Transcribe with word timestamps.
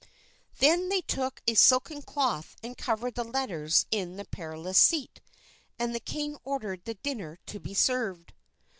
Then 0.57 0.89
they 0.89 1.01
took 1.01 1.43
a 1.45 1.53
silken 1.53 2.01
cloth 2.01 2.55
and 2.63 2.75
covered 2.75 3.13
the 3.13 3.23
letters 3.23 3.85
in 3.91 4.15
the 4.15 4.25
Perilous 4.25 4.79
Seat, 4.79 5.21
and 5.77 5.93
the 5.93 5.99
king 5.99 6.37
ordered 6.43 6.85
the 6.85 6.95
dinner 6.95 7.37
to 7.45 7.59
be 7.59 7.75
served. 7.75 8.33